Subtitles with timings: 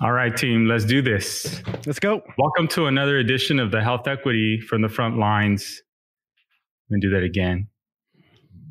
[0.00, 1.62] All right, team, let's do this.
[1.86, 2.22] Let's go.
[2.36, 5.82] Welcome to another edition of the Health Equity from the Front Lines.
[6.90, 7.68] Let me do that again.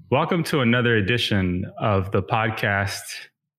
[0.10, 3.02] Welcome to another edition of the podcast.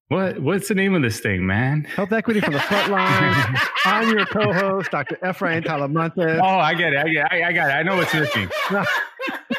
[0.08, 1.84] What what's the name of this thing, man?
[1.84, 3.60] Health Equity from the Front Lines.
[3.85, 5.17] I'm your co-host, Dr.
[5.17, 6.40] Efrain Talamantes.
[6.42, 6.99] Oh, I get it.
[6.99, 7.33] I get it.
[7.33, 7.72] I, I got it.
[7.72, 8.49] I know what's missing.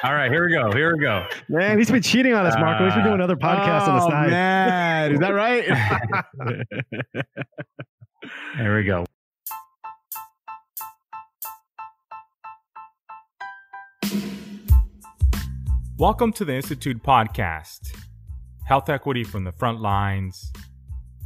[0.03, 0.71] All right, here we go.
[0.71, 1.25] Here we go.
[1.49, 2.85] Man, he's been cheating on us, Marco.
[2.85, 4.29] He's been doing other podcasts oh, on the oh, side.
[4.29, 5.65] Man, is that right?
[8.57, 9.05] There we go.
[15.97, 17.95] Welcome to the Institute podcast,
[18.65, 20.51] Health Equity from the Front Lines.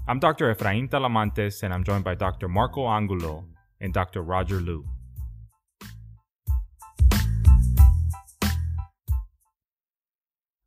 [0.08, 0.53] I'm Dr.
[0.53, 2.48] Efrain Talamantes, and I'm joined by Dr.
[2.48, 3.45] Marco Angulo
[3.81, 4.22] and Dr.
[4.22, 4.86] Roger Liu.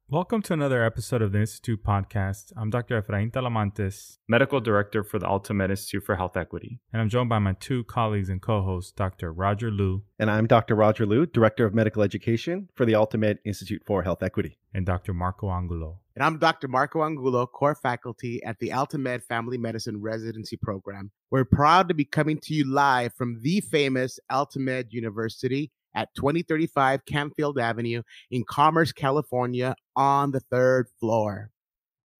[0.08, 2.52] Welcome to another episode of the Institute podcast.
[2.56, 3.02] I'm Dr.
[3.02, 7.40] Efrain Talamantes, Medical Director for the Altamed Institute for Health Equity, and I'm joined by
[7.40, 9.32] my two colleagues and co-hosts, Dr.
[9.32, 10.76] Roger Liu And I'm Dr.
[10.76, 14.58] Roger Liu, Director of Medical Education for the Altamed Institute for Health Equity.
[14.72, 15.12] and Dr.
[15.12, 15.98] Marco Angulo.
[16.14, 16.68] and I'm Dr.
[16.68, 21.10] Marco Angulo, core faculty at the Altamed Family Medicine Residency Program.
[21.32, 27.04] We're proud to be coming to you live from the famous Altamed University at 2035
[27.06, 31.50] Camfield Avenue in Commerce, California, on the third floor.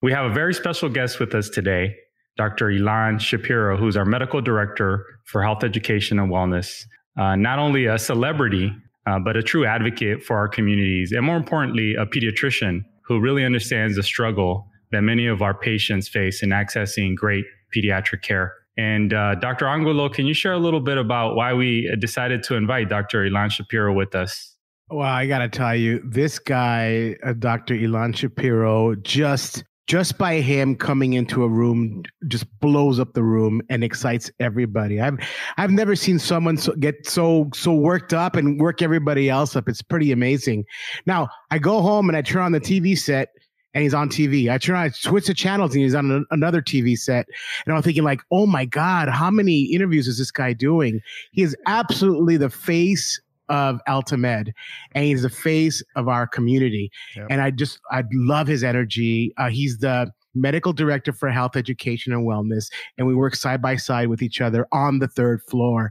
[0.03, 1.95] We have a very special guest with us today,
[2.37, 2.67] Dr.
[2.67, 6.85] Ilan Shapiro, who's our medical director for health education and wellness.
[7.17, 8.75] Uh, not only a celebrity,
[9.07, 13.45] uh, but a true advocate for our communities, and more importantly, a pediatrician who really
[13.45, 18.53] understands the struggle that many of our patients face in accessing great pediatric care.
[18.77, 19.67] And uh, Dr.
[19.67, 23.25] Angulo, can you share a little bit about why we decided to invite Dr.
[23.25, 24.55] Ilan Shapiro with us?
[24.91, 27.75] Well, I got to tell you, this guy, uh, Dr.
[27.75, 33.63] Ilan Shapiro, just just by him coming into a room just blows up the room
[33.71, 35.01] and excites everybody.
[35.01, 35.17] I've
[35.59, 39.69] I've never seen someone so, get so so worked up and work everybody else up.
[39.69, 40.65] It's pretty amazing.
[41.07, 43.29] Now, I go home and I turn on the TV set
[43.77, 44.51] and he's on TV.
[44.51, 47.27] I turn on I switch the channels and he's on an- another TV set.
[47.67, 51.43] And I'm thinking like, "Oh my god, how many interviews is this guy doing?" He
[51.43, 53.21] is absolutely the face
[53.51, 54.53] of Altamed
[54.93, 56.91] and he's the face of our community.
[57.17, 57.27] Yep.
[57.29, 59.35] And I just, I love his energy.
[59.37, 63.77] Uh, he's the medical director for health education and wellness, and we work side by
[63.77, 65.91] side with each other on the third floor.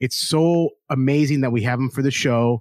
[0.00, 2.60] It's so amazing that we have him for the show.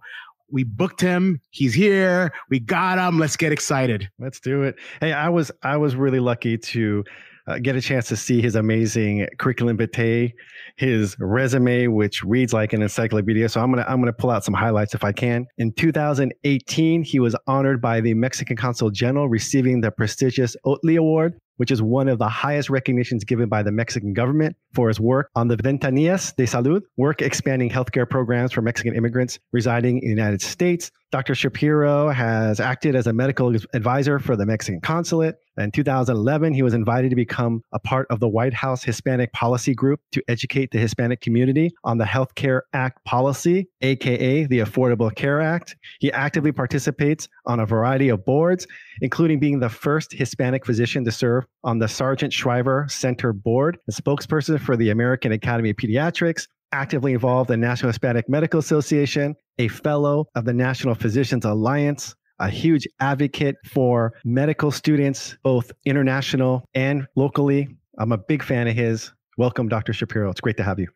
[0.52, 1.40] We booked him.
[1.52, 2.32] He's here.
[2.50, 3.20] We got him.
[3.20, 4.10] Let's get excited.
[4.20, 4.76] Let's do it.
[5.00, 7.04] Hey, I was I was really lucky to
[7.50, 10.34] uh, get a chance to see his amazing curriculum vitae,
[10.76, 13.50] his resume, which reads like an encyclopedia.
[13.50, 15.48] So I'm gonna I'm gonna pull out some highlights if I can.
[15.58, 21.40] In 2018, he was honored by the Mexican Consul General, receiving the prestigious Ohtli Award,
[21.59, 25.30] which is one of the highest recognitions given by the Mexican government for his work
[25.36, 30.16] on the Ventanillas de Salud, work expanding healthcare programs for Mexican immigrants residing in the
[30.16, 30.90] United States.
[31.12, 31.34] Dr.
[31.34, 35.38] Shapiro has acted as a medical advisor for the Mexican consulate.
[35.58, 39.74] In 2011, he was invited to become a part of the White House Hispanic Policy
[39.74, 45.42] Group to educate the Hispanic community on the Healthcare Act policy, aka the Affordable Care
[45.42, 45.75] Act.
[46.00, 48.68] He actively participates on a variety of boards,
[49.02, 53.92] including being the first Hispanic physician to serve on the Sargent Shriver Center Board, a
[53.92, 59.68] spokesperson for the American Academy of Pediatrics, actively involved in National Hispanic Medical Association, a
[59.68, 67.07] fellow of the National Physicians Alliance, a huge advocate for medical students, both international and
[67.16, 67.68] locally.
[67.97, 69.12] I'm a big fan of his.
[69.38, 69.94] Welcome, Dr.
[69.94, 70.30] Shapiro.
[70.30, 70.88] It's great to have you.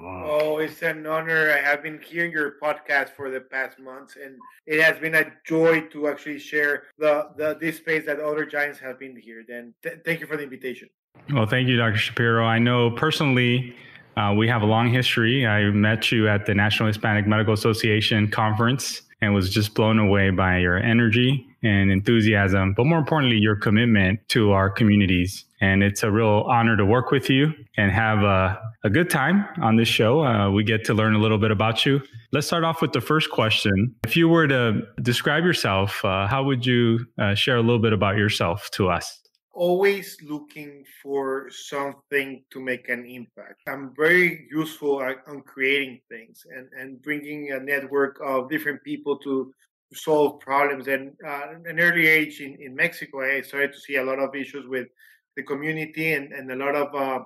[0.00, 1.50] Oh, it's an honor.
[1.50, 5.26] I have been hearing your podcast for the past months, and it has been a
[5.44, 9.44] joy to actually share the, the this space that other giants have been here.
[9.46, 10.88] Then, th- thank you for the invitation.
[11.30, 11.98] Well, thank you, Dr.
[11.98, 12.46] Shapiro.
[12.46, 13.76] I know personally
[14.16, 15.46] uh, we have a long history.
[15.46, 20.30] I met you at the National Hispanic Medical Association conference and was just blown away
[20.30, 25.44] by your energy and enthusiasm, but more importantly, your commitment to our communities.
[25.60, 29.46] And it's a real honor to work with you and have a, a good time
[29.62, 30.24] on this show.
[30.24, 32.02] Uh, we get to learn a little bit about you.
[32.32, 33.94] Let's start off with the first question.
[34.04, 37.94] If you were to describe yourself, uh, how would you uh, share a little bit
[37.94, 39.18] about yourself to us?
[39.56, 43.62] Always looking for something to make an impact.
[43.66, 49.50] I'm very useful on creating things and, and bringing a network of different people to
[49.94, 50.88] solve problems.
[50.88, 54.34] And uh, an early age in, in Mexico, I started to see a lot of
[54.34, 54.88] issues with
[55.36, 57.24] the community and, and a lot of uh,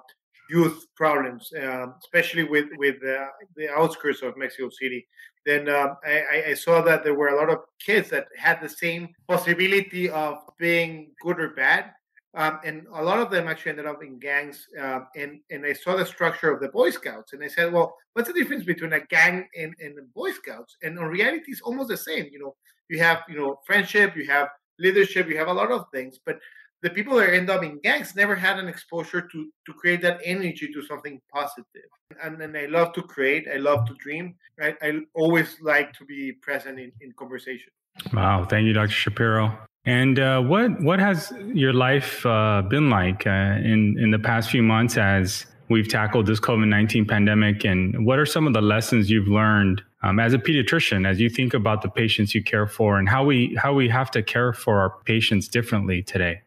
[0.50, 5.06] youth problems, uh, especially with with uh, the outskirts of Mexico City.
[5.46, 8.68] Then uh, I, I saw that there were a lot of kids that had the
[8.68, 11.92] same possibility of being good or bad,
[12.34, 14.66] Um, and a lot of them actually ended up in gangs.
[14.80, 17.94] Uh, and and I saw the structure of the Boy Scouts, and I said, well,
[18.12, 20.76] what's the difference between a gang and and Boy Scouts?
[20.82, 22.26] And in reality, it's almost the same.
[22.30, 22.56] You know,
[22.88, 24.48] you have you know friendship, you have
[24.78, 26.38] leadership, you have a lot of things, but
[26.82, 30.20] the people that end up in gangs never had an exposure to to create that
[30.24, 31.90] energy to something positive.
[32.22, 33.48] And, and I love to create.
[33.52, 34.36] I love to dream.
[34.60, 37.72] I, I always like to be present in, in conversation.
[38.12, 38.90] Wow, thank you, Dr.
[38.90, 39.58] Shapiro.
[39.86, 44.50] And uh, what what has your life uh, been like uh, in in the past
[44.50, 47.64] few months as we've tackled this COVID nineteen pandemic?
[47.64, 51.30] And what are some of the lessons you've learned um, as a pediatrician as you
[51.30, 54.52] think about the patients you care for and how we how we have to care
[54.52, 56.42] for our patients differently today?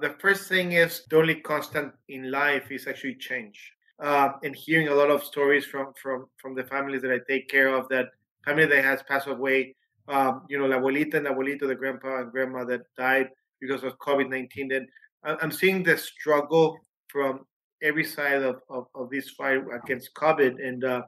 [0.00, 3.72] The first thing is the only constant in life is actually change.
[3.98, 7.48] Uh, and hearing a lot of stories from from from the families that I take
[7.48, 8.10] care of, that
[8.44, 9.74] family that has passed away
[10.08, 13.28] um, you know, la abuelita and abuelito, the grandpa and grandma that died
[13.60, 14.68] because of COVID 19.
[14.68, 14.86] Then
[15.24, 17.40] I'm seeing the struggle from
[17.82, 20.64] every side of, of, of this fight against COVID.
[20.64, 21.02] And uh,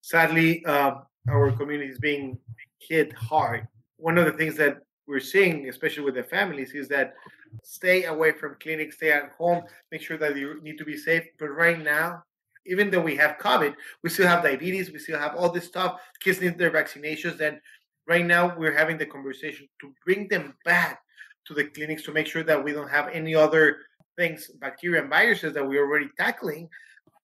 [0.00, 0.94] sadly, uh,
[1.28, 2.38] our community is being
[2.78, 3.66] hit hard.
[3.96, 7.14] One of the things that we're seeing, especially with the families, is that
[7.62, 11.24] stay away from clinics, stay at home, make sure that you need to be safe.
[11.38, 12.22] But right now,
[12.66, 16.00] even though we have COVID, we still have diabetes, we still have all this stuff.
[16.20, 17.60] Kids need their vaccinations, and
[18.06, 21.00] right now we're having the conversation to bring them back
[21.46, 23.78] to the clinics to make sure that we don't have any other
[24.16, 26.68] things, bacteria and viruses that we're already tackling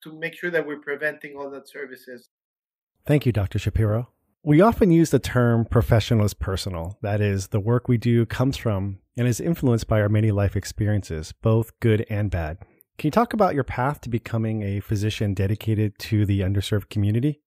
[0.03, 2.29] to make sure that we're preventing all that services.
[3.07, 3.59] Thank you, Dr.
[3.59, 4.09] Shapiro.
[4.45, 6.99] We often use the term professional as personal.
[7.03, 10.57] That is, the work we do comes from and is influenced by our many life
[10.57, 12.59] experiences, both good and bad.
[12.99, 17.41] Can you talk about your path to becoming a physician dedicated to the underserved community?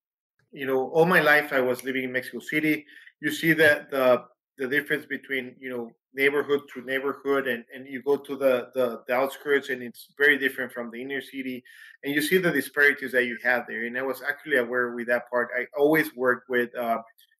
[0.51, 2.85] You know, all my life I was living in Mexico City
[3.21, 4.25] you see that the
[4.57, 9.01] the difference between you know neighborhood to neighborhood and, and you go to the, the,
[9.07, 11.63] the outskirts and it's very different from the inner city
[12.03, 13.85] and you see the disparities that you have there.
[13.85, 15.49] And i was actually aware with that part.
[15.57, 16.97] I always worked with uh,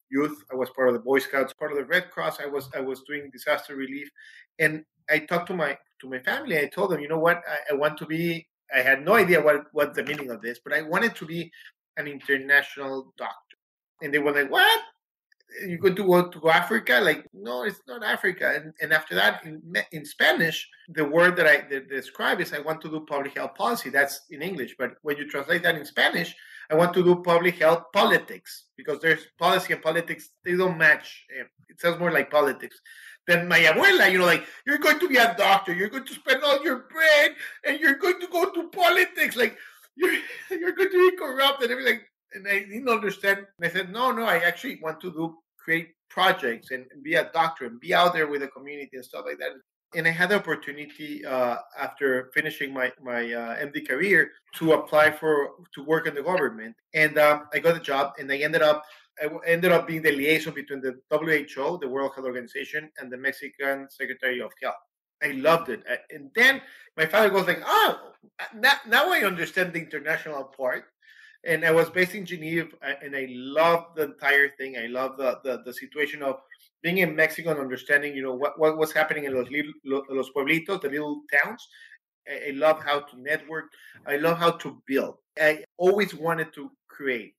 [0.08, 0.42] youth.
[0.50, 2.40] I was part of the boy scouts part of the red cross.
[2.40, 4.08] I was i was doing disaster relief.
[4.58, 6.58] And i talked to my to my family.
[6.58, 7.42] I told them you know what?
[7.46, 10.58] I, I want to be i had no idea what what the meaning of this
[10.64, 11.52] but i wanted to be
[11.98, 13.56] an international doctor.
[14.00, 14.80] And they were like what
[15.66, 17.00] you go to go to Africa?
[17.02, 18.52] Like, no, it's not Africa.
[18.54, 19.62] And, and after that, in,
[19.92, 23.54] in Spanish, the word that I that describe is I want to do public health
[23.54, 23.90] policy.
[23.90, 24.76] That's in English.
[24.78, 26.34] But when you translate that in Spanish,
[26.70, 31.24] I want to do public health politics because there's policy and politics, they don't match.
[31.38, 32.78] Eh, it sounds more like politics.
[33.26, 36.14] Then my abuela, you know, like, you're going to be a doctor, you're going to
[36.14, 39.36] spend all your brain, and you're going to go to politics.
[39.36, 39.56] Like,
[39.96, 40.14] you're,
[40.50, 42.00] you're going to be corrupt and everything
[42.34, 43.46] and I didn't understand.
[43.58, 47.30] And I said, no, no, I actually want to do create projects and be a
[47.32, 49.50] doctor and be out there with the community and stuff like that.
[49.94, 55.10] And I had the opportunity uh, after finishing my my uh, MD career to apply
[55.10, 58.62] for to work in the government, and um, I got a job, and I ended
[58.62, 58.84] up
[59.22, 63.18] I ended up being the liaison between the WHO, the World Health Organization, and the
[63.18, 64.82] Mexican Secretary of Health.
[65.22, 66.62] I loved it, and then
[66.96, 68.12] my father goes like, "Oh,
[68.54, 70.91] now, now I understand the international part."
[71.44, 72.68] And I was based in Geneva,
[73.02, 74.76] and I loved the entire thing.
[74.78, 76.36] I love the, the, the situation of
[76.82, 79.48] being in Mexico and understanding, you know, what, what was happening in los,
[79.84, 81.66] los pueblitos, the little towns.
[82.28, 83.64] I, I love how to network.
[84.06, 85.16] I love how to build.
[85.38, 87.34] I always wanted to create.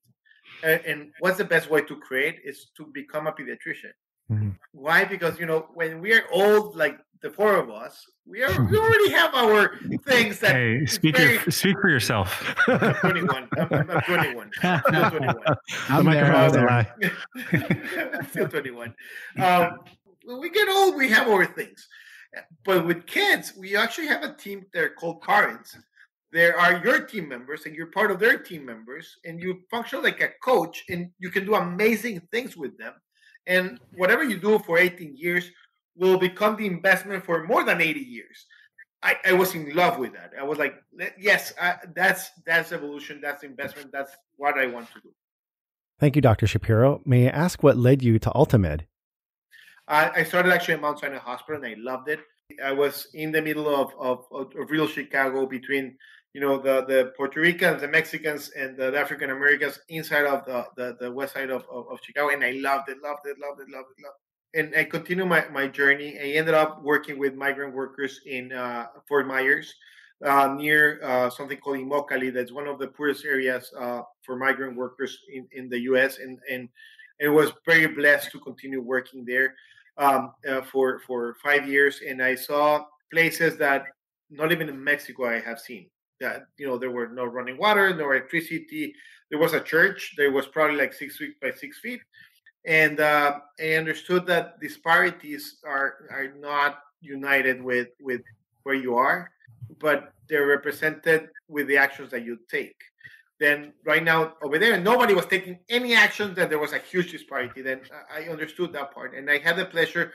[0.62, 3.92] And what's the best way to create is to become a pediatrician.
[4.30, 4.50] Mm-hmm.
[4.72, 5.04] Why?
[5.04, 8.78] Because you know, when we are old, like the four of us, we are we
[8.78, 10.54] already have our things that.
[10.54, 11.34] Hey, speak very...
[11.34, 12.54] your, speak for yourself.
[12.68, 13.48] I'm 21.
[13.58, 14.50] I'm, I'm 21.
[14.62, 14.82] I'm
[16.02, 16.68] 21.
[16.68, 16.86] I'm.
[18.14, 18.94] I'm still 21.
[19.38, 19.78] Um,
[20.24, 21.86] when we get old, we have our things.
[22.64, 25.76] But with kids, we actually have a team there called parents.
[26.32, 30.02] There are your team members, and you're part of their team members, and you function
[30.02, 32.94] like a coach, and you can do amazing things with them
[33.46, 35.50] and whatever you do for 18 years
[35.96, 38.46] will become the investment for more than 80 years.
[39.02, 40.32] I, I was in love with that.
[40.38, 40.76] I was like,
[41.18, 45.10] yes, I, that's that's evolution, that's investment, that's what I want to do.
[46.00, 46.46] Thank you, Dr.
[46.46, 47.02] Shapiro.
[47.04, 48.86] May I ask what led you to Altamed?
[49.86, 52.20] I, I started actually at Mount Sinai Hospital and I loved it.
[52.62, 55.96] I was in the middle of, of, of real Chicago between
[56.34, 60.66] you know the the Puerto Ricans, the Mexicans, and the African Americans inside of the,
[60.76, 63.60] the, the west side of, of, of, Chicago, and I loved it, loved it, loved
[63.60, 64.58] it, loved it, loved it.
[64.58, 66.18] And I continued my, my journey.
[66.18, 69.72] I ended up working with migrant workers in uh, Fort Myers,
[70.24, 72.34] uh, near uh, something called Immokalee.
[72.34, 76.18] That's one of the poorest areas uh, for migrant workers in, in the U.S.
[76.18, 76.68] And and
[77.20, 79.54] it was very blessed to continue working there
[79.98, 82.00] um, uh, for for five years.
[82.06, 83.86] And I saw places that
[84.30, 85.86] not even in Mexico I have seen.
[86.20, 88.94] That you know there were no running water, no electricity.
[89.30, 90.14] There was a church.
[90.16, 92.00] There was probably like six feet by six feet,
[92.64, 98.22] and uh, I understood that disparities are are not united with with
[98.62, 99.30] where you are,
[99.80, 102.76] but they're represented with the actions that you take.
[103.40, 106.32] Then right now over there, nobody was taking any action.
[106.34, 107.62] That there was a huge disparity.
[107.62, 107.80] Then
[108.14, 110.12] I understood that part, and I had the pleasure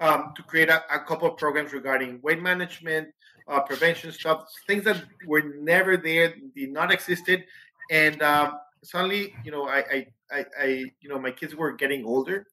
[0.00, 3.08] um, to create a, a, couple of programs regarding weight management,
[3.50, 7.44] uh, prevention stuff, things that were never there, did not existed,
[7.90, 10.66] and um, suddenly, you know, I, I, I, I,
[11.00, 12.46] you know, my kids were getting older,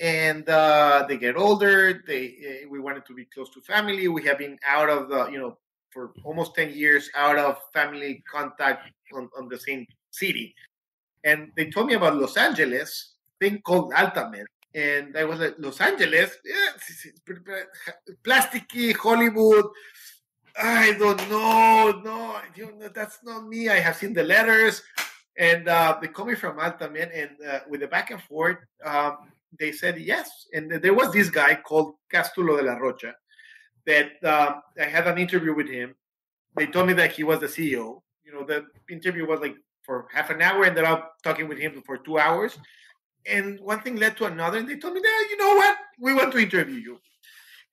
[0.00, 2.02] and uh, they get older.
[2.06, 4.08] They, uh, we wanted to be close to family.
[4.08, 5.58] We have been out of the, you know,
[5.90, 10.54] for almost ten years out of family contact on, on the same city,
[11.24, 15.80] and they told me about Los Angeles thing called Altamed and I was like, Los
[15.80, 17.34] Angeles, yeah,
[18.22, 19.64] plasticky Hollywood.
[20.58, 23.68] I don't know, no, know, that's not me.
[23.68, 24.82] I have seen the letters,
[25.38, 29.18] and uh, they called me from Altamed, and uh, with the back and forth, um,
[29.58, 30.46] they said yes.
[30.54, 33.14] And there was this guy called Castulo de la Rocha
[33.86, 35.94] that um, I had an interview with him.
[36.56, 38.00] They told me that he was the CEO.
[38.24, 40.64] You know, the interview was like for half an hour.
[40.64, 42.58] Ended up talking with him for two hours
[43.26, 45.76] and one thing led to another, and they told me, "Yeah, you know what?
[45.98, 47.00] We want to interview you."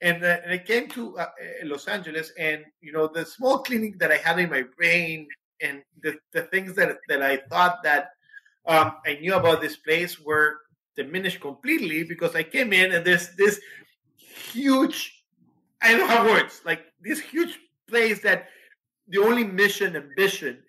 [0.01, 1.27] And, uh, and I came to uh, uh,
[1.65, 5.27] Los Angeles, and you know, the small clinic that I had in my brain,
[5.61, 8.09] and the, the things that that I thought that
[8.65, 10.57] um, I knew about this place were
[10.95, 13.59] diminished completely because I came in and there's this
[14.17, 15.23] huge,
[15.81, 18.47] I don't have words, like this huge place that
[19.07, 20.59] the only mission and vision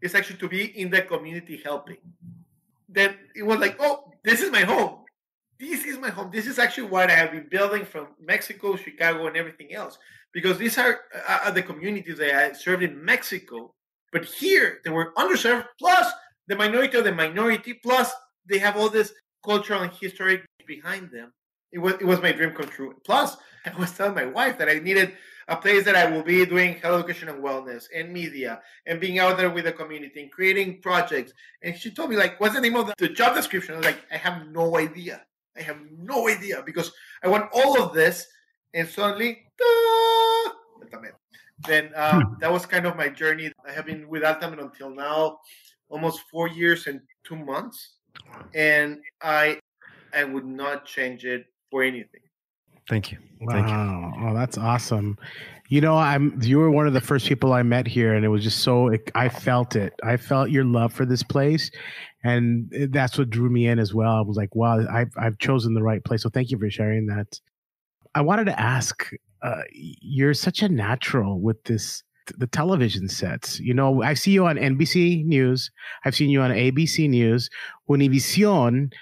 [0.00, 1.98] is actually to be in the community helping.
[2.88, 5.01] Then it was like, oh, this is my home.
[5.62, 6.28] This is my home.
[6.32, 9.96] This is actually what I have been building from Mexico, Chicago, and everything else.
[10.34, 13.72] Because these are, uh, are the communities that I served in Mexico.
[14.10, 16.10] But here, they were underserved, plus
[16.48, 18.10] the minority of the minority, plus
[18.44, 19.12] they have all this
[19.44, 21.32] cultural and historic behind them.
[21.70, 22.96] It was, it was my dream come true.
[23.06, 25.12] Plus, I was telling my wife that I needed
[25.46, 29.20] a place that I will be doing health education and wellness and media and being
[29.20, 31.32] out there with the community and creating projects.
[31.62, 33.74] And she told me, like, what's the name of the, the job description?
[33.74, 35.22] I was like, I have no idea.
[35.56, 36.92] I have no idea because
[37.22, 38.26] I want all of this.
[38.74, 39.44] And suddenly,
[41.66, 42.34] then um, hmm.
[42.40, 43.52] that was kind of my journey.
[43.66, 45.38] I have been with Altamed until now,
[45.88, 47.96] almost four years and two months.
[48.54, 49.58] And I
[50.14, 52.20] I would not change it for anything.
[52.88, 53.18] Thank you.
[53.48, 54.12] Thank wow.
[54.16, 54.28] You.
[54.28, 55.18] Oh, that's awesome.
[55.68, 58.28] You know, I'm you were one of the first people I met here, and it
[58.28, 59.94] was just so I felt it.
[60.02, 61.70] I felt your love for this place,
[62.24, 64.12] and that's what drew me in as well.
[64.12, 66.22] I was like, wow, I've I've chosen the right place.
[66.22, 67.40] So thank you for sharing that.
[68.14, 69.10] I wanted to ask,
[69.42, 72.02] uh, you're such a natural with this
[72.38, 73.58] the television sets.
[73.60, 75.70] You know, I see you on NBC News.
[76.04, 77.50] I've seen you on ABC News,
[77.90, 78.92] Univision,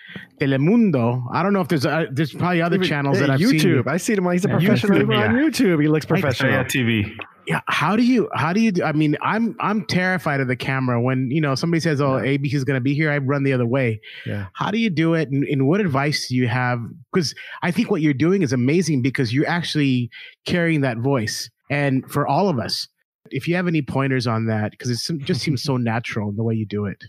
[0.41, 1.23] Telemundo.
[1.33, 3.85] I don't know if there's uh, there's probably other Even, channels that I've YouTube.
[3.85, 3.89] seen.
[3.89, 4.31] I see him.
[4.31, 5.29] He's a professional YouTube, yeah.
[5.29, 5.83] on YouTube.
[5.83, 6.53] He looks professional.
[6.53, 7.17] Like, TV.
[7.51, 7.63] Yeah.
[7.67, 8.29] How do you?
[8.33, 8.71] How do you?
[8.71, 11.03] do, I mean, I'm I'm terrified of the camera.
[11.03, 12.39] When you know somebody says, "Oh, yeah.
[12.39, 14.01] ABC is going to be here," I run the other way.
[14.25, 14.47] Yeah.
[14.53, 15.31] How do you do it?
[15.31, 16.79] And, and what advice do you have?
[17.13, 20.11] Because I think what you're doing is amazing because you're actually
[20.47, 21.51] carrying that voice.
[21.71, 22.87] And for all of us,
[23.33, 26.45] if you have any pointers on that, because it just seems so natural in the
[26.45, 27.03] way you do it.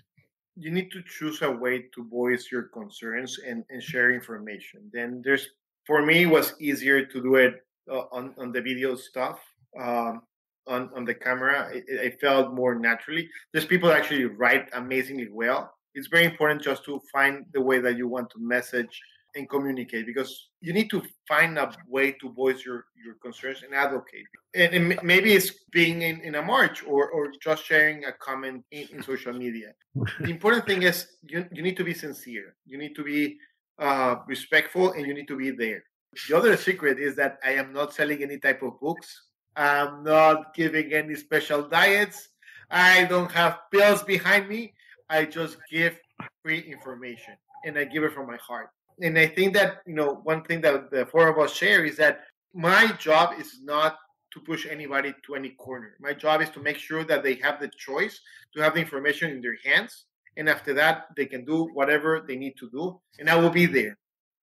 [0.55, 4.89] You need to choose a way to voice your concerns and, and share information.
[4.91, 5.47] Then there's,
[5.85, 9.39] for me, it was easier to do it uh, on, on the video stuff.
[9.79, 10.23] Um,
[10.67, 13.29] on, on the camera, it, it felt more naturally.
[13.51, 15.73] There's people that actually write amazingly well.
[15.93, 19.01] It's very important just to find the way that you want to message
[19.35, 23.73] and communicate because you need to find a way to voice your, your concerns and
[23.73, 24.25] advocate.
[24.53, 28.63] And, and maybe it's being in, in a march or, or just sharing a comment
[28.71, 29.73] in, in social media.
[30.19, 33.37] the important thing is you, you need to be sincere, you need to be
[33.79, 35.83] uh, respectful, and you need to be there.
[36.27, 39.29] The other secret is that I am not selling any type of books.
[39.55, 42.29] I'm not giving any special diets.
[42.69, 44.73] I don't have pills behind me.
[45.09, 45.99] I just give
[46.43, 48.69] free information and I give it from my heart
[49.01, 51.97] and I think that you know one thing that the four of us share is
[51.97, 52.21] that
[52.53, 53.97] my job is not
[54.31, 55.95] to push anybody to any corner.
[55.99, 58.19] My job is to make sure that they have the choice
[58.55, 60.05] to have the information in their hands,
[60.37, 63.65] and after that, they can do whatever they need to do, and I will be
[63.65, 63.97] there.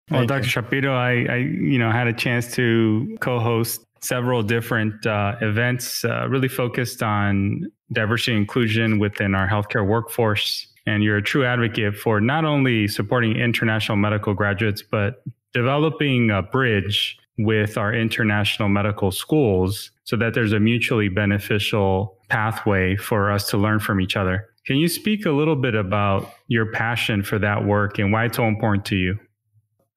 [0.09, 0.47] Well, Dr.
[0.47, 6.27] Shapiro, I, I you know had a chance to co-host several different uh, events, uh,
[6.30, 11.96] really focused on diversity and inclusion within our healthcare workforce and you're a true advocate
[11.98, 15.22] for not only supporting international medical graduates, but
[15.54, 22.96] developing a bridge with our international medical schools so that there's a mutually beneficial pathway
[22.96, 24.48] for us to learn from each other.
[24.66, 28.38] Can you speak a little bit about your passion for that work and why it's
[28.38, 29.20] so important to you?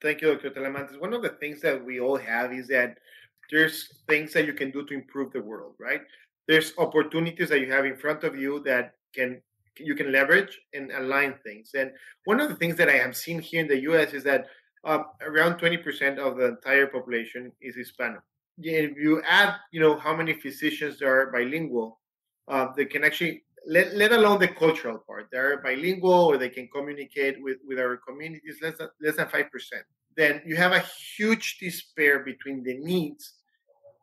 [0.03, 0.51] Thank you, Dr.
[0.51, 1.01] Talamantes.
[1.01, 2.99] One of the things that we all have is that
[3.51, 6.03] there's things that you can do to improve the world, right?
[6.49, 9.41] There's opportunities that you have in front of you that can
[9.79, 11.71] you can leverage and align things.
[11.75, 11.93] And
[12.25, 14.13] one of the things that I have seen here in the U.S.
[14.13, 14.47] is that
[14.85, 18.21] um, around 20% of the entire population is Hispanic.
[18.59, 21.99] If you add, you know, how many physicians there are bilingual,
[22.49, 25.29] uh, they can actually let, let alone the cultural part.
[25.33, 29.51] They're bilingual or they can communicate with, with our communities less than less than five
[29.51, 29.85] percent.
[30.17, 30.85] Then you have a
[31.17, 33.35] huge despair between the needs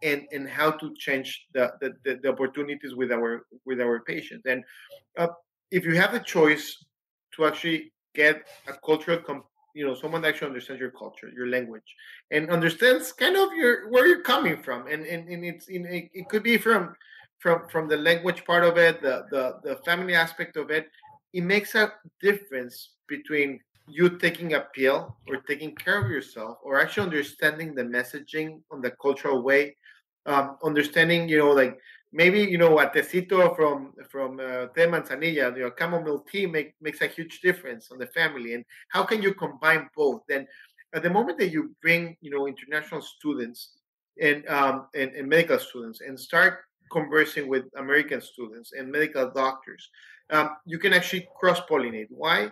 [0.04, 4.46] and and how to change the the, the, the opportunities with our with our patients.
[4.46, 4.63] And
[5.18, 5.27] uh,
[5.72, 6.86] if you have the choice
[7.36, 11.48] to actually get a cultural com- you know someone that actually understands your culture your
[11.48, 11.96] language
[12.32, 16.10] and understands kind of your where you're coming from and and, and it's in it,
[16.13, 16.96] it could be from
[17.39, 20.88] from from the language part of it the, the the family aspect of it
[21.34, 26.79] it makes a difference between you taking a pill or taking care of yourself or
[26.79, 29.75] actually understanding the messaging on the cultural way
[30.25, 31.79] um, understanding you know like
[32.12, 36.74] maybe you know a tecito from from uh, te manzanilla, you know, chamomile tea make,
[36.82, 38.53] makes a huge difference on the family.
[38.53, 40.22] And how can you combine both?
[40.27, 40.48] Then,
[40.94, 43.77] at the moment that you bring you know international students
[44.22, 46.60] and um, and, and medical students and start
[46.91, 49.89] conversing with American students and medical doctors,
[50.29, 52.08] um, you can actually cross pollinate.
[52.10, 52.51] Why?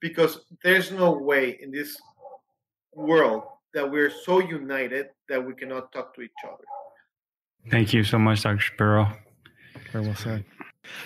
[0.00, 1.96] Because there's no way in this
[2.94, 6.64] world that we're so united that we cannot talk to each other.
[7.70, 8.58] Thank you so much, Dr.
[8.58, 9.12] Shapiro.
[9.92, 10.44] Very well said.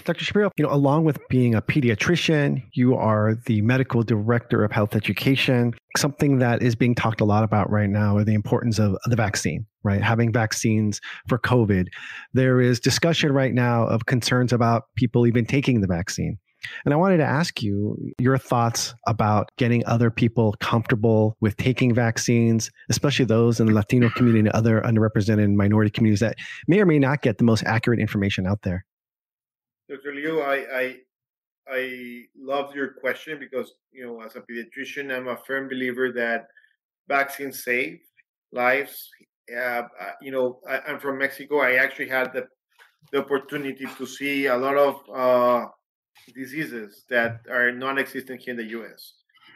[0.05, 0.25] Dr.
[0.25, 4.95] Shapiro, you know, along with being a pediatrician, you are the medical director of health
[4.95, 5.75] education.
[5.97, 9.17] Something that is being talked a lot about right now are the importance of the
[9.17, 10.03] vaccine, right?
[10.03, 11.87] Having vaccines for COVID.
[12.35, 16.39] There is discussion right now of concerns about people even taking the vaccine.
[16.85, 21.95] And I wanted to ask you your thoughts about getting other people comfortable with taking
[21.95, 26.37] vaccines, especially those in the Latino community and other underrepresented minority communities that
[26.69, 28.85] may or may not get the most accurate information out there.
[29.89, 30.15] Dr.
[30.15, 30.97] Liu, I, I
[31.73, 36.49] I love your question because you know, as a pediatrician, I'm a firm believer that
[37.09, 38.01] vaccines save
[38.53, 39.09] lives.
[39.57, 39.83] Uh,
[40.21, 41.61] you know, I, am from Mexico.
[41.61, 42.47] I actually had the
[43.13, 45.67] the opportunity to see a lot of uh,
[46.35, 49.15] diseases that are non-existent here in the U.S.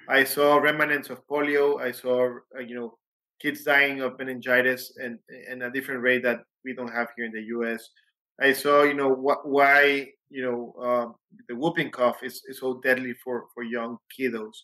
[0.09, 1.81] I saw remnants of polio.
[1.81, 2.99] I saw, uh, you know,
[3.41, 7.33] kids dying of meningitis and and a different rate that we don't have here in
[7.33, 7.91] the U.S.
[8.41, 11.15] I saw, you know, what why you know um,
[11.49, 14.57] the whooping cough is, is so deadly for for young kiddos,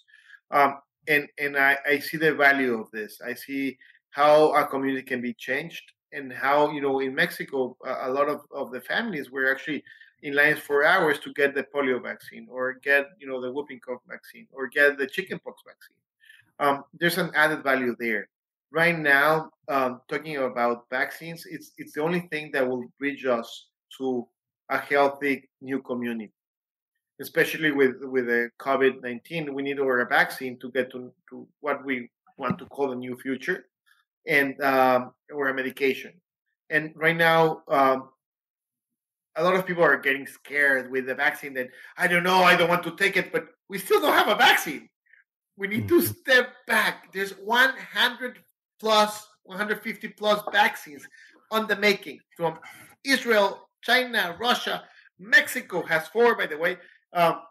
[0.50, 3.20] um, and and I, I see the value of this.
[3.24, 3.78] I see
[4.10, 8.28] how our community can be changed and how you know in Mexico a, a lot
[8.28, 9.82] of of the families were actually
[10.22, 13.80] in lines for hours to get the polio vaccine or get you know the whooping
[13.80, 15.96] cough vaccine or get the chickenpox vaccine.
[16.58, 18.28] Um, there's an added value there.
[18.72, 23.66] Right now, um, talking about vaccines, it's it's the only thing that will bridge us
[23.98, 24.26] to
[24.68, 26.32] a healthy new community.
[27.20, 31.84] Especially with with the COVID nineteen, we need our vaccine to get to, to what
[31.84, 33.66] we want to call a new future,
[34.26, 36.12] and um, or a medication.
[36.70, 38.10] And right now, um,
[39.36, 42.56] a lot of people are getting scared with the vaccine that I don't know, I
[42.56, 44.88] don't want to take it, but we still don't have a vaccine.
[45.56, 46.12] We need to mm-hmm.
[46.12, 47.12] step back.
[47.12, 48.38] There's 100
[48.80, 51.06] plus, 150 plus vaccines
[51.50, 52.58] on the making from
[53.04, 54.84] Israel, China, Russia,
[55.18, 56.78] Mexico has four, by the way.
[57.12, 57.42] Um,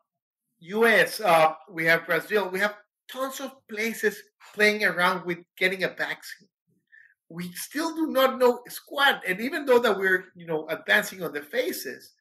[0.60, 1.22] U.S.
[1.22, 2.50] Uh, we have Brazil.
[2.50, 2.76] We have
[3.12, 4.22] tons of places
[4.54, 6.50] playing around with getting a vaccine
[7.30, 9.22] we still do not know squat.
[9.28, 12.14] And even though that we're, you know, advancing on the phases,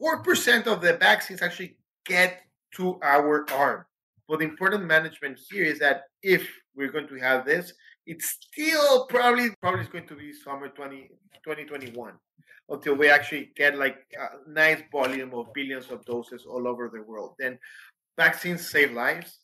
[0.00, 2.42] 4% of the vaccines actually get
[2.76, 3.84] to our arm.
[4.28, 7.72] But the important management here is that if we're going to have this,
[8.06, 11.08] it's still probably probably is going to be summer 20,
[11.44, 12.14] 2021
[12.68, 17.02] until we actually get like a nice volume of billions of doses all over the
[17.02, 17.34] world.
[17.38, 17.58] Then
[18.16, 19.40] vaccines save lives.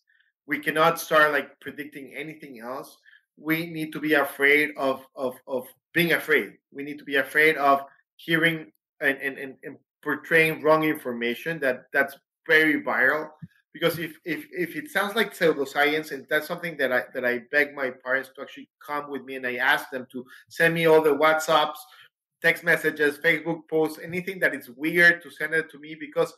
[0.47, 2.97] We cannot start like predicting anything else
[3.41, 6.55] we need to be afraid of of of being afraid.
[6.73, 7.83] We need to be afraid of
[8.17, 13.31] hearing and and, and, and portraying wrong information that that's very viral.
[13.73, 17.43] Because if, if if it sounds like pseudoscience, and that's something that I that I
[17.53, 20.87] beg my parents to actually come with me, and I ask them to send me
[20.87, 21.77] all the WhatsApps,
[22.43, 26.33] text messages, Facebook posts, anything that is weird to send it to me because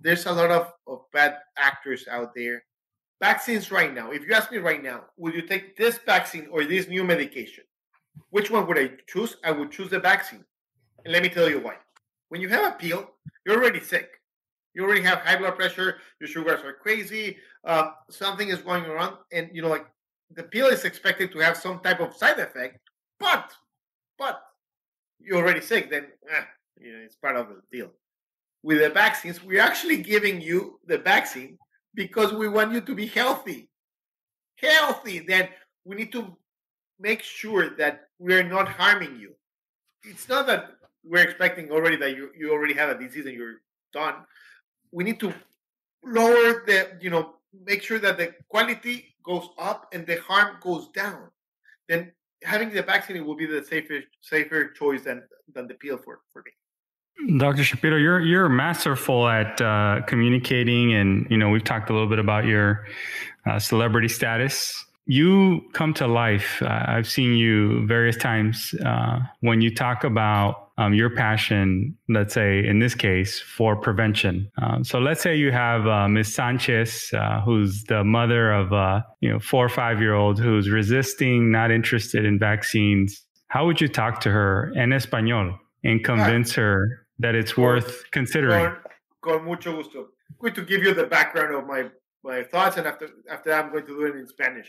[0.00, 2.64] there's a lot of, of bad actors out there
[3.22, 6.64] vaccines right now, if you ask me right now, would you take this vaccine or
[6.64, 7.64] this new medication?
[8.30, 9.36] which one would I choose?
[9.44, 10.44] I would choose the vaccine.
[11.04, 11.76] And let me tell you why.
[12.28, 13.10] When you have a pill,
[13.44, 14.08] you're already sick.
[14.74, 15.98] You already have high blood pressure.
[16.20, 17.36] Your sugars are crazy.
[17.64, 19.86] Uh, something is going on, and you know, like
[20.34, 22.78] the pill is expected to have some type of side effect,
[23.20, 23.52] but
[24.18, 24.42] but
[25.20, 25.90] you're already sick.
[25.90, 26.44] Then eh,
[26.80, 27.90] you know, it's part of the deal.
[28.62, 31.58] With the vaccines, we're actually giving you the vaccine
[31.94, 33.68] because we want you to be healthy.
[34.56, 35.20] Healthy.
[35.20, 35.48] Then
[35.84, 36.36] we need to
[36.98, 39.34] make sure that we're not harming you.
[40.04, 40.72] It's not that
[41.04, 43.60] we're expecting already that you, you already have a disease and you're
[43.92, 44.14] done.
[44.92, 45.32] We need to
[46.04, 47.34] lower the, you know,
[47.66, 51.28] make sure that the quality goes up and the harm goes down.
[51.88, 55.22] Then having the vaccine will be the safer safer choice than
[55.54, 56.52] than the pill for, for me.
[57.38, 57.62] Dr.
[57.62, 62.18] Shapiro, you're you're masterful at uh, communicating, and you know we've talked a little bit
[62.18, 62.86] about your
[63.46, 64.84] uh, celebrity status.
[65.06, 66.62] You come to life.
[66.62, 71.96] Uh, I've seen you various times uh, when you talk about um, your passion.
[72.08, 74.50] Let's say in this case for prevention.
[74.60, 79.04] Um, so let's say you have uh, Miss Sanchez, uh, who's the mother of a
[79.20, 83.22] you know four or five year old who's resisting, not interested in vaccines.
[83.46, 88.66] How would you talk to her in español and convince her that it's worth considering.
[89.22, 90.08] Con, con mucho gusto.
[90.30, 91.90] I'm going to give you the background of my,
[92.22, 94.68] my thoughts, and after after that, I'm going to do it in Spanish.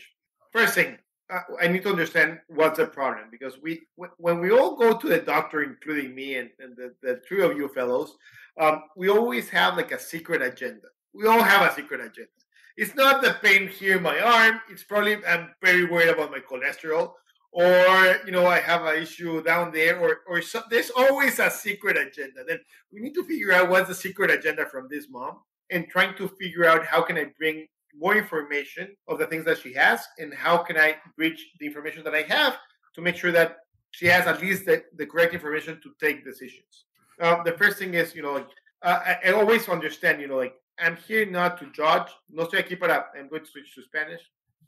[0.52, 0.98] First thing,
[1.30, 3.82] uh, I need to understand what's the problem because we
[4.18, 7.56] when we all go to the doctor, including me and, and the, the three of
[7.56, 8.16] you fellows,
[8.60, 10.88] um, we always have like a secret agenda.
[11.12, 12.30] We all have a secret agenda.
[12.76, 14.60] It's not the pain here in my arm.
[14.70, 17.12] It's probably I'm very worried about my cholesterol
[17.54, 21.96] or you know I have an issue down there, or or there's always a secret
[21.96, 22.44] agenda.
[22.46, 22.58] Then
[22.92, 25.38] we need to figure out what's the secret agenda from this mom,
[25.70, 29.58] and trying to figure out how can I bring more information of the things that
[29.58, 32.56] she has, and how can I bridge the information that I have
[32.96, 33.58] to make sure that
[33.92, 36.86] she has at least the, the correct information to take decisions.
[37.20, 38.48] Uh, the first thing is, you know, like,
[38.82, 42.08] uh, I, I, always understand, you know, like I'm here not to judge.
[42.28, 43.06] No estoy aquí para.
[43.16, 44.20] I'm going to switch to Spanish.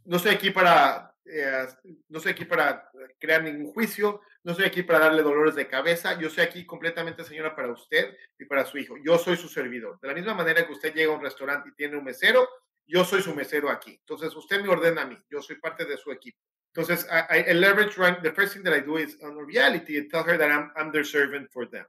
[0.07, 1.67] No estoy aquí para Eh,
[2.09, 2.89] no estoy aquí para
[3.19, 7.25] crear ningún juicio, no estoy aquí para darle dolores de cabeza, yo soy aquí completamente,
[7.25, 8.95] señora, para usted y para su hijo.
[9.05, 9.99] Yo soy su servidor.
[10.01, 12.49] De la misma manera que usted llega a un restaurante y tiene un mesero,
[12.87, 13.97] yo soy su mesero aquí.
[13.99, 16.39] Entonces, usted me ordena a mí, yo soy parte de su equipo.
[16.73, 20.23] Entonces, I, I leverage the first thing that I do is on reality, I tell
[20.23, 21.87] her that I'm, I'm their servant for them.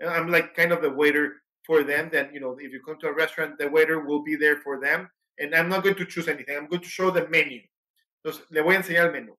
[0.00, 2.10] I'm like kind of the waiter for them.
[2.10, 4.78] That, you know, if you come to a restaurant, the waiter will be there for
[4.78, 5.08] them.
[5.38, 6.56] And I'm not going to choose anything.
[6.56, 7.60] I'm going to show the menu.
[8.24, 9.36] Entonces, le voy a enseñar el menú.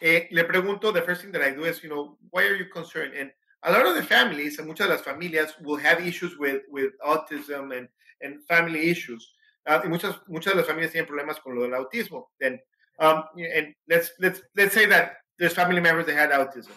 [0.00, 2.66] Eh, le pregunto, the first thing that I do is, you know, why are you
[2.66, 3.12] concerned?
[3.14, 3.30] And
[3.64, 6.92] a lot of the families, and muchas de las familias, will have issues with, with
[7.06, 7.86] autism and,
[8.22, 9.34] and family issues.
[9.66, 12.28] Uh, y muchas, muchas de las familias tienen problemas con lo del autismo.
[12.40, 12.58] Then,
[12.98, 16.70] um, and let's, let's, let's say that there's family members that had autism.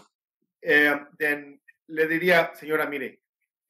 [0.67, 3.19] Uh, then le diría, señora, mire,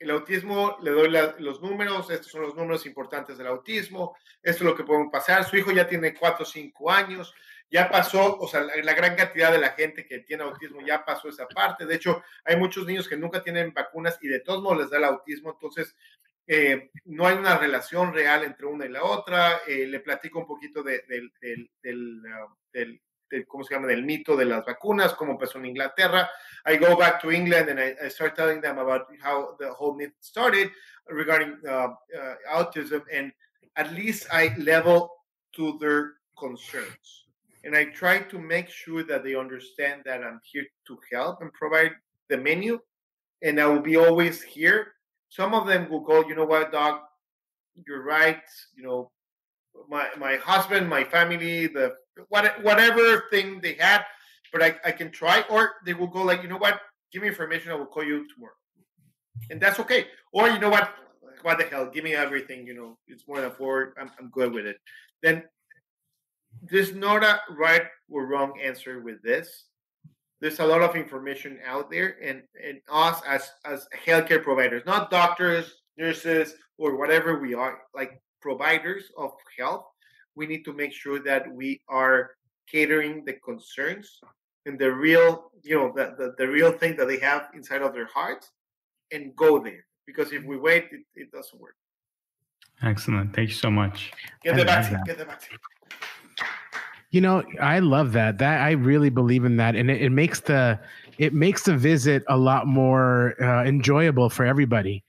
[0.04, 4.64] el autismo, le doy la, los números, estos son los números importantes del autismo, esto
[4.64, 7.34] es lo que podemos pasar, su hijo ya tiene 4 o 5 años,
[7.74, 11.28] ya pasó, o sea, la, gran cantidad de la gente que tiene autismo ya pasó
[11.28, 11.88] esa parte.
[11.88, 14.98] De hecho, hay muchos niños que nunca tienen vacunas y de todos modos les da
[14.98, 15.54] el autismo.
[15.54, 15.96] Entonces,
[16.46, 19.62] eh, no hay una relación real entre una y la otra.
[19.66, 21.04] Eh, le platico un poquito de,
[22.32, 22.48] ah,
[23.34, 23.88] del, ¿cómo se llama?
[23.88, 26.30] Del mito de las vacunas, cómo empezó en Inglaterra.
[26.66, 30.14] I go back to England and I, start telling them about how the whole myth
[30.20, 30.70] started
[31.08, 33.04] regarding uh, uh, autism.
[33.12, 33.34] And
[33.76, 35.10] at least I level
[35.56, 37.24] to their concerns
[37.64, 41.52] and I try to make sure that they understand that I'm here to help and
[41.54, 41.92] provide
[42.30, 42.80] the menu,
[43.42, 44.94] and I will be always here.
[45.30, 47.00] Some of them will go, you know what, dog,
[47.88, 48.42] you're right.
[48.76, 49.12] You know,
[49.90, 51.96] my my husband, my family, the
[52.30, 54.06] what whatever thing they had,
[54.52, 55.44] but I, I can try.
[55.50, 56.80] Or they will go like, you know what,
[57.12, 58.54] give me information, I will call you tomorrow,
[59.50, 60.08] and that's okay.
[60.32, 60.94] Or you know what,
[61.42, 62.66] what the hell, give me everything.
[62.68, 63.94] You know, it's more than four.
[64.00, 64.78] I'm I'm good with it.
[65.22, 65.44] Then
[66.62, 69.66] there's not a right or wrong answer with this.
[70.40, 75.10] There's a lot of information out there, and, and us as as healthcare providers, not
[75.10, 79.86] doctors, nurses, or whatever we are, like providers of health,
[80.36, 82.32] we need to make sure that we are
[82.68, 84.20] catering the concerns
[84.66, 87.94] and the real, you know, the, the, the real thing that they have inside of
[87.94, 88.52] their hearts
[89.12, 89.86] and go there.
[90.06, 91.76] Because if we wait, it, it doesn't work.
[92.82, 93.36] Excellent.
[93.36, 94.12] Thank you so much.
[94.44, 95.00] Get the vaccine.
[95.06, 95.58] Get the vaccine.
[97.12, 98.40] You know, I love that.
[98.40, 100.80] That I really believe in that, and it, it makes the
[101.20, 105.04] it makes the visit a lot more uh, enjoyable for everybody.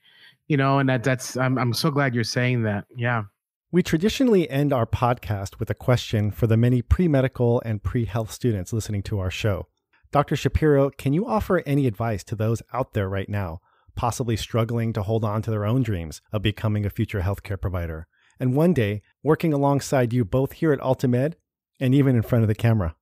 [0.47, 2.85] You know, and that that's I'm I'm so glad you're saying that.
[2.95, 3.23] Yeah.
[3.71, 8.05] We traditionally end our podcast with a question for the many pre medical and pre
[8.05, 9.67] health students listening to our show.
[10.11, 10.35] Dr.
[10.35, 13.59] Shapiro, can you offer any advice to those out there right now,
[13.95, 18.07] possibly struggling to hold on to their own dreams of becoming a future healthcare provider?
[18.39, 21.35] And one day, working alongside you both here at Altamed
[21.79, 22.95] and even in front of the camera?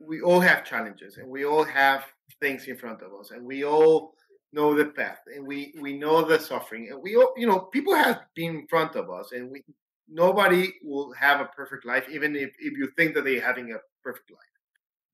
[0.00, 2.04] We all have challenges and we all have
[2.40, 4.14] things in front of us and we all
[4.52, 8.20] know the path and we we know the suffering and we you know people have
[8.34, 9.62] been in front of us and we
[10.08, 13.78] nobody will have a perfect life even if, if you think that they're having a
[14.02, 14.40] perfect life.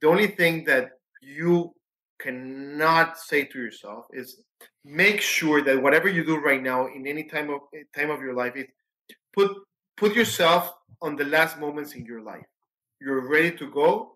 [0.00, 1.74] The only thing that you
[2.18, 4.42] cannot say to yourself is
[4.84, 8.20] make sure that whatever you do right now in any time of eh, time of
[8.20, 8.66] your life is
[9.32, 9.50] put
[9.96, 12.44] put yourself on the last moments in your life.
[13.00, 14.14] You're ready to go.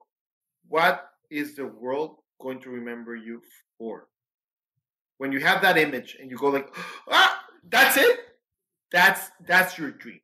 [0.69, 3.43] What is the world going to remember you
[3.79, 4.07] for
[5.19, 6.75] when you have that image and you go like
[7.11, 8.21] ah that's it?
[8.93, 10.21] That's that's your dream.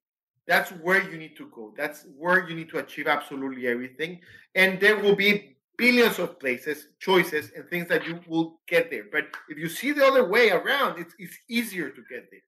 [0.47, 1.73] That's where you need to go.
[1.77, 4.21] That's where you need to achieve absolutely everything.
[4.55, 9.05] And there will be billions of places choices and things that you will get there.
[9.11, 12.41] But if you see the other way around it's, it's easier to get there.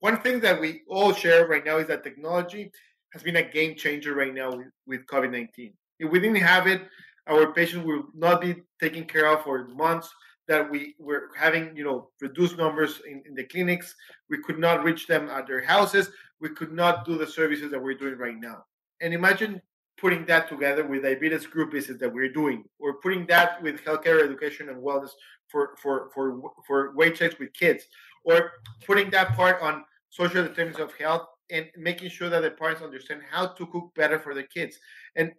[0.00, 2.72] One thing that we all share right now is that technology
[3.12, 6.82] has been a game changer right now with, with covid-19 if we didn't have it
[7.26, 10.08] our patients will not be taken care of for months
[10.50, 13.94] that we were having, you know, reduced numbers in, in the clinics.
[14.28, 16.10] We could not reach them at their houses.
[16.40, 18.64] We could not do the services that we're doing right now.
[19.00, 19.62] And imagine
[19.96, 24.24] putting that together with diabetes group visits that we're doing, or putting that with healthcare
[24.24, 25.10] education and wellness
[25.46, 27.84] for for for for weight checks with kids,
[28.24, 28.50] or
[28.84, 33.20] putting that part on social determinants of health and making sure that the parents understand
[33.30, 34.78] how to cook better for their kids.
[35.14, 35.32] And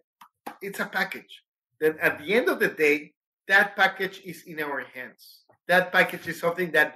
[0.62, 1.42] it's a package.
[1.80, 3.12] Then at the end of the day,
[3.52, 5.44] that package is in our hands.
[5.68, 6.90] That package is something that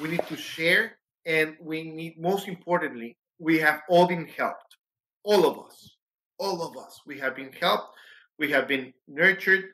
[0.00, 4.76] we need to share, and we need, most importantly, we have all been helped.
[5.24, 5.96] All of us,
[6.38, 7.88] all of us, we have been helped.
[8.38, 9.64] We have been nurtured,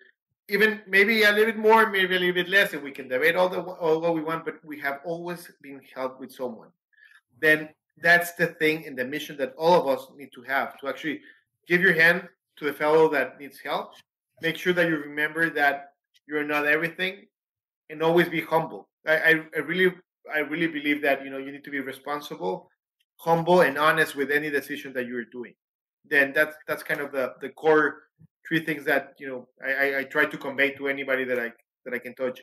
[0.49, 3.35] even maybe a little bit more, maybe a little bit less, and we can debate
[3.35, 4.45] all the all what we want.
[4.45, 6.71] But we have always been helped with someone.
[7.41, 7.69] Then
[8.07, 11.21] that's the thing and the mission that all of us need to have to actually
[11.67, 13.95] give your hand to the fellow that needs help.
[14.41, 15.92] Make sure that you remember that
[16.27, 17.27] you're not everything,
[17.91, 18.89] and always be humble.
[19.07, 19.93] I, I, I really
[20.33, 22.71] I really believe that you know you need to be responsible,
[23.17, 25.55] humble, and honest with any decision that you're doing.
[26.09, 28.03] Then that's that's kind of the the core
[28.47, 31.53] three things that you know I, I try to convey to anybody that I
[31.85, 32.41] that I can touch.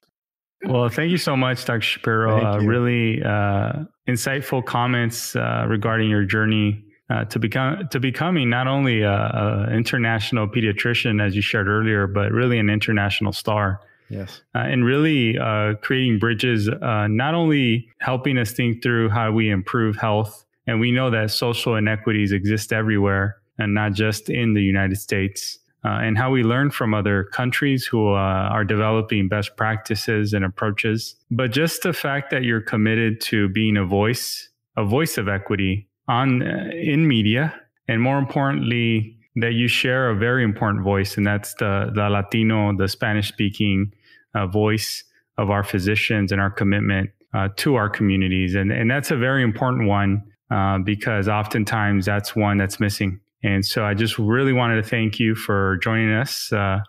[0.65, 1.81] Well, thank you so much, Dr.
[1.81, 2.45] Shapiro.
[2.45, 8.67] Uh, really uh, insightful comments uh, regarding your journey uh, to become to becoming not
[8.67, 13.81] only an international pediatrician as you shared earlier, but really an international star.
[14.09, 19.31] Yes, uh, and really uh, creating bridges, uh, not only helping us think through how
[19.31, 24.53] we improve health, and we know that social inequities exist everywhere, and not just in
[24.53, 25.59] the United States.
[25.85, 30.43] Uh, and how we learn from other countries who uh, are developing best practices and
[30.43, 31.15] approaches.
[31.31, 35.88] But just the fact that you're committed to being a voice, a voice of equity
[36.09, 37.53] on uh, in media,
[37.87, 42.75] and more importantly, that you share a very important voice, and that's the the Latino,
[42.75, 43.93] the Spanish speaking
[44.33, 45.03] uh, voice
[45.37, 49.43] of our physicians and our commitment uh, to our communities, and and that's a very
[49.43, 53.19] important one uh, because oftentimes that's one that's missing.
[53.43, 56.51] And so I just really wanted to thank you for joining us.
[56.51, 56.79] Uh,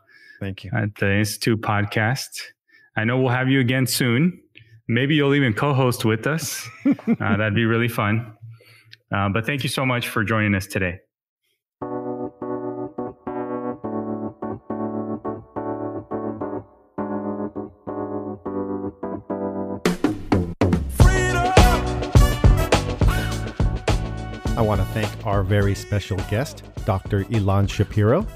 [0.40, 2.40] thank you at the Institute podcast.
[2.96, 4.40] I know we'll have you again soon.
[4.88, 6.68] Maybe you'll even co-host with us.
[7.20, 8.34] Uh, that'd be really fun.
[9.12, 11.00] Uh, but thank you so much for joining us today.
[24.56, 27.24] I want to thank our very special guest, Dr.
[27.24, 28.26] Ilan Shapiro.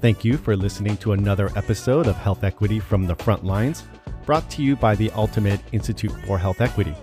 [0.00, 3.84] Thank you for listening to another episode of Health Equity from the Front Lines,
[4.24, 6.94] brought to you by the Altamed Institute for Health Equity.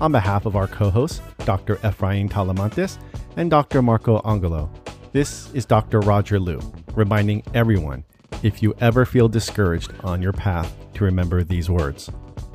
[0.00, 1.76] On behalf of our co hosts, Dr.
[1.76, 2.98] Efrain Talamantes
[3.36, 3.82] and Dr.
[3.82, 4.70] Marco Angulo,
[5.12, 6.00] this is Dr.
[6.00, 6.60] Roger Liu,
[6.94, 8.04] reminding everyone
[8.44, 12.10] if you ever feel discouraged on your path to remember these words.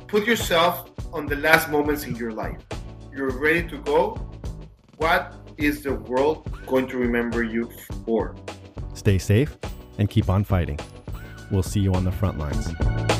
[0.06, 2.62] Put yourself on the last moments in your life.
[3.12, 4.14] You're ready to go.
[4.96, 7.70] What is the world going to remember you
[8.06, 8.34] for?
[8.94, 9.58] Stay safe
[9.98, 10.80] and keep on fighting.
[11.50, 13.13] We'll see you on the front lines.